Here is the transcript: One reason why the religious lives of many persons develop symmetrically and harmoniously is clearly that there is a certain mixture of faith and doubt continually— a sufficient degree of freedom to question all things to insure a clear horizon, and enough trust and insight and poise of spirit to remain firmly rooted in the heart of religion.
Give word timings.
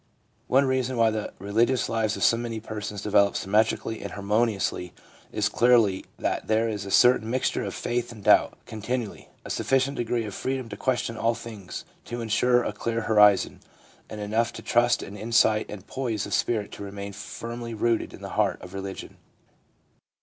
One 0.47 0.65
reason 0.65 0.97
why 0.97 1.11
the 1.11 1.31
religious 1.37 1.87
lives 1.87 2.17
of 2.17 2.39
many 2.39 2.59
persons 2.59 3.03
develop 3.03 3.35
symmetrically 3.35 4.01
and 4.01 4.13
harmoniously 4.13 4.93
is 5.31 5.47
clearly 5.47 6.05
that 6.17 6.47
there 6.47 6.67
is 6.67 6.87
a 6.87 6.89
certain 6.89 7.29
mixture 7.29 7.61
of 7.63 7.75
faith 7.75 8.11
and 8.11 8.23
doubt 8.23 8.57
continually— 8.65 9.29
a 9.45 9.51
sufficient 9.51 9.97
degree 9.97 10.25
of 10.25 10.33
freedom 10.33 10.69
to 10.69 10.75
question 10.75 11.17
all 11.17 11.35
things 11.35 11.85
to 12.05 12.19
insure 12.19 12.63
a 12.63 12.73
clear 12.73 13.01
horizon, 13.01 13.59
and 14.09 14.19
enough 14.19 14.51
trust 14.53 15.03
and 15.03 15.19
insight 15.19 15.67
and 15.69 15.85
poise 15.85 16.25
of 16.25 16.33
spirit 16.33 16.71
to 16.71 16.83
remain 16.83 17.13
firmly 17.13 17.75
rooted 17.75 18.11
in 18.11 18.23
the 18.23 18.29
heart 18.29 18.59
of 18.63 18.73
religion. 18.73 19.17